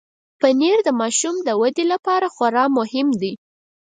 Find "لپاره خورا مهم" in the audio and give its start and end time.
1.93-3.07